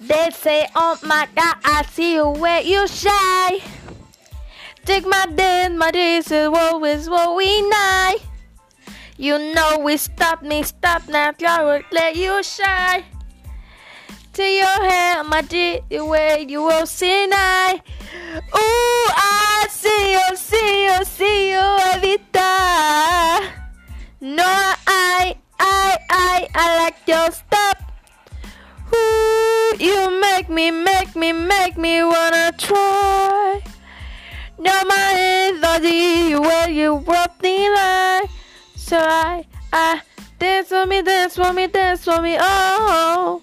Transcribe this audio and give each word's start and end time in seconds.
They 0.00 0.30
say, 0.30 0.68
oh 0.74 0.98
my 1.02 1.28
god, 1.34 1.56
I 1.64 1.84
see 1.90 2.14
you 2.14 2.28
where 2.28 2.62
you 2.62 2.86
shine. 2.86 3.60
Take 4.84 5.06
my 5.06 5.26
day, 5.26 5.68
my 5.68 5.90
days 5.90 6.30
is 6.30 6.48
always 6.48 7.10
what 7.10 7.36
we 7.36 7.68
night. 7.68 8.18
You 9.16 9.52
know 9.52 9.80
we 9.80 9.96
stop 9.96 10.42
me, 10.42 10.62
stop 10.62 11.08
now, 11.08 11.34
I 11.46 11.62
will 11.64 11.82
let 11.90 12.16
you 12.16 12.42
shine. 12.42 13.04
To 14.34 14.42
your 14.42 14.88
hair, 14.88 15.24
my 15.24 15.42
dear, 15.42 15.80
the 15.90 16.04
way 16.04 16.46
you 16.48 16.62
will 16.62 16.86
see 16.86 17.26
night. 17.26 17.80
Ooh, 18.54 19.08
I 19.16 19.66
see 19.68 20.12
you, 20.12 20.36
see 20.36 20.84
you, 20.84 21.04
see 21.04 21.50
you 21.50 21.76
every 21.92 22.18
time. 22.32 23.50
No, 24.20 24.44
I, 24.46 25.36
I, 25.58 25.98
I, 26.08 26.48
I 26.54 26.76
like 26.84 26.96
your 27.06 27.32
stuff. 27.32 27.77
Make 30.48 30.54
me, 30.54 30.70
make 30.70 31.14
me, 31.14 31.32
make 31.32 31.76
me 31.76 32.02
wanna 32.02 32.52
try. 32.56 33.60
No, 34.58 34.72
my 34.84 35.78
the 35.78 36.40
way 36.40 36.72
you 36.72 36.94
walk 36.94 37.42
me 37.42 37.68
line. 37.68 38.22
So 38.74 38.96
I, 38.98 39.44
I 39.70 40.00
dance 40.38 40.68
for 40.68 40.86
me, 40.86 41.02
dance 41.02 41.36
for 41.36 41.52
me, 41.52 41.66
dance 41.66 42.02
for 42.02 42.22
me, 42.22 42.38
oh. 42.40 43.42